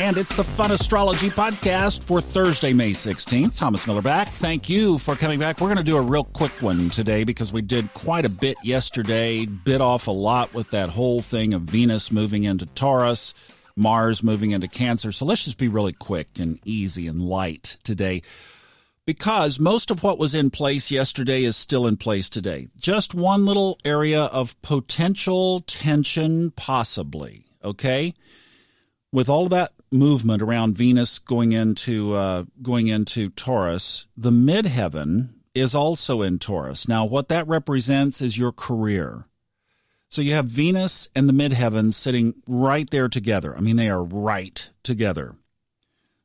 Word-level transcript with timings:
And 0.00 0.16
it's 0.16 0.34
the 0.34 0.44
Fun 0.44 0.70
Astrology 0.70 1.28
Podcast 1.28 2.02
for 2.04 2.22
Thursday, 2.22 2.72
May 2.72 2.92
16th. 2.92 3.58
Thomas 3.58 3.86
Miller 3.86 4.00
back. 4.00 4.28
Thank 4.28 4.66
you 4.66 4.96
for 4.96 5.14
coming 5.14 5.38
back. 5.38 5.60
We're 5.60 5.66
going 5.66 5.76
to 5.76 5.84
do 5.84 5.98
a 5.98 6.00
real 6.00 6.24
quick 6.24 6.62
one 6.62 6.88
today 6.88 7.22
because 7.22 7.52
we 7.52 7.60
did 7.60 7.92
quite 7.92 8.24
a 8.24 8.30
bit 8.30 8.56
yesterday, 8.64 9.44
bit 9.44 9.82
off 9.82 10.06
a 10.06 10.10
lot 10.10 10.54
with 10.54 10.70
that 10.70 10.88
whole 10.88 11.20
thing 11.20 11.52
of 11.52 11.62
Venus 11.62 12.10
moving 12.10 12.44
into 12.44 12.64
Taurus, 12.64 13.34
Mars 13.76 14.22
moving 14.22 14.52
into 14.52 14.68
Cancer. 14.68 15.12
So 15.12 15.26
let's 15.26 15.44
just 15.44 15.58
be 15.58 15.68
really 15.68 15.92
quick 15.92 16.38
and 16.38 16.58
easy 16.64 17.06
and 17.06 17.20
light 17.20 17.76
today 17.84 18.22
because 19.04 19.60
most 19.60 19.90
of 19.90 20.02
what 20.02 20.18
was 20.18 20.34
in 20.34 20.48
place 20.48 20.90
yesterday 20.90 21.44
is 21.44 21.58
still 21.58 21.86
in 21.86 21.98
place 21.98 22.30
today. 22.30 22.68
Just 22.78 23.14
one 23.14 23.44
little 23.44 23.78
area 23.84 24.22
of 24.22 24.60
potential 24.62 25.60
tension, 25.60 26.52
possibly. 26.52 27.44
Okay? 27.62 28.14
With 29.12 29.28
all 29.28 29.44
of 29.44 29.50
that 29.50 29.72
movement 29.92 30.42
around 30.42 30.76
Venus 30.76 31.18
going 31.18 31.52
into 31.52 32.14
uh, 32.14 32.44
going 32.62 32.88
into 32.88 33.30
Taurus, 33.30 34.06
the 34.16 34.30
midheaven 34.30 35.30
is 35.54 35.74
also 35.74 36.22
in 36.22 36.38
Taurus. 36.38 36.88
Now, 36.88 37.04
what 37.04 37.28
that 37.28 37.48
represents 37.48 38.22
is 38.22 38.38
your 38.38 38.52
career. 38.52 39.26
So 40.08 40.22
you 40.22 40.34
have 40.34 40.46
Venus 40.46 41.08
and 41.14 41.28
the 41.28 41.32
midheaven 41.32 41.94
sitting 41.94 42.34
right 42.46 42.88
there 42.90 43.08
together. 43.08 43.56
I 43.56 43.60
mean, 43.60 43.76
they 43.76 43.88
are 43.88 44.02
right 44.02 44.70
together. 44.82 45.36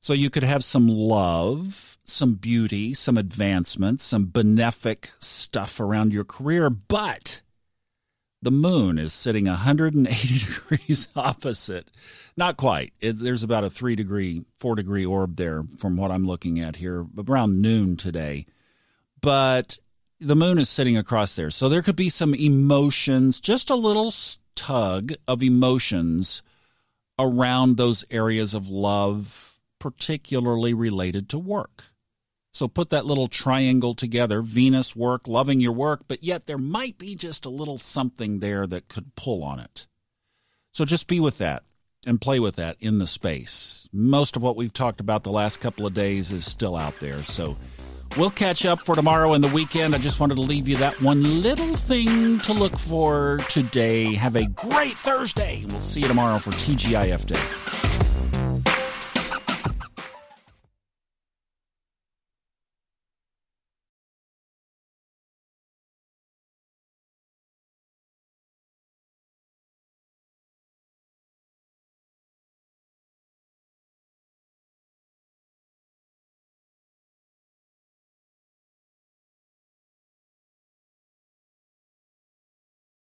So 0.00 0.12
you 0.12 0.30
could 0.30 0.42
have 0.42 0.64
some 0.64 0.88
love, 0.88 1.98
some 2.04 2.34
beauty, 2.34 2.92
some 2.92 3.16
advancement, 3.16 4.00
some 4.00 4.26
benefic 4.26 5.10
stuff 5.18 5.80
around 5.80 6.12
your 6.12 6.24
career, 6.24 6.68
but 6.68 7.40
the 8.44 8.50
moon 8.50 8.98
is 8.98 9.14
sitting 9.14 9.46
180 9.46 10.38
degrees 10.38 11.08
opposite. 11.16 11.90
Not 12.36 12.58
quite. 12.58 12.92
It, 13.00 13.18
there's 13.18 13.42
about 13.42 13.64
a 13.64 13.70
three 13.70 13.96
degree, 13.96 14.44
four 14.58 14.74
degree 14.74 15.04
orb 15.04 15.36
there 15.36 15.64
from 15.78 15.96
what 15.96 16.10
I'm 16.10 16.26
looking 16.26 16.60
at 16.60 16.76
here, 16.76 17.06
around 17.16 17.62
noon 17.62 17.96
today. 17.96 18.46
But 19.20 19.78
the 20.20 20.36
moon 20.36 20.58
is 20.58 20.68
sitting 20.68 20.96
across 20.96 21.34
there. 21.34 21.50
So 21.50 21.68
there 21.68 21.80
could 21.80 21.96
be 21.96 22.10
some 22.10 22.34
emotions, 22.34 23.40
just 23.40 23.70
a 23.70 23.74
little 23.74 24.12
tug 24.54 25.14
of 25.26 25.42
emotions 25.42 26.42
around 27.18 27.76
those 27.76 28.04
areas 28.10 28.52
of 28.52 28.68
love, 28.68 29.58
particularly 29.78 30.74
related 30.74 31.30
to 31.30 31.38
work. 31.38 31.93
So 32.54 32.68
put 32.68 32.90
that 32.90 33.04
little 33.04 33.26
triangle 33.26 33.94
together 33.94 34.40
Venus, 34.40 34.94
work, 34.94 35.26
loving 35.26 35.60
your 35.60 35.72
work, 35.72 36.04
but 36.06 36.22
yet 36.22 36.46
there 36.46 36.56
might 36.56 36.96
be 36.98 37.16
just 37.16 37.44
a 37.44 37.50
little 37.50 37.78
something 37.78 38.38
there 38.38 38.64
that 38.68 38.88
could 38.88 39.16
pull 39.16 39.42
on 39.42 39.58
it. 39.58 39.88
So 40.72 40.84
just 40.84 41.08
be 41.08 41.18
with 41.18 41.38
that 41.38 41.64
and 42.06 42.20
play 42.20 42.38
with 42.38 42.54
that 42.56 42.76
in 42.78 42.98
the 42.98 43.08
space. 43.08 43.88
Most 43.92 44.36
of 44.36 44.42
what 44.42 44.54
we've 44.54 44.72
talked 44.72 45.00
about 45.00 45.24
the 45.24 45.32
last 45.32 45.60
couple 45.60 45.84
of 45.84 45.94
days 45.94 46.30
is 46.30 46.44
still 46.44 46.76
out 46.76 46.98
there. 47.00 47.24
So 47.24 47.56
we'll 48.16 48.30
catch 48.30 48.64
up 48.64 48.80
for 48.80 48.94
tomorrow 48.94 49.32
and 49.32 49.42
the 49.42 49.52
weekend. 49.52 49.92
I 49.92 49.98
just 49.98 50.20
wanted 50.20 50.36
to 50.36 50.42
leave 50.42 50.68
you 50.68 50.76
that 50.76 51.02
one 51.02 51.42
little 51.42 51.76
thing 51.76 52.38
to 52.40 52.52
look 52.52 52.76
for 52.76 53.40
today. 53.48 54.14
Have 54.14 54.36
a 54.36 54.46
great 54.46 54.92
Thursday. 54.92 55.64
We'll 55.66 55.80
see 55.80 56.02
you 56.02 56.08
tomorrow 56.08 56.38
for 56.38 56.52
TGIF 56.52 57.26
Day. 57.26 58.13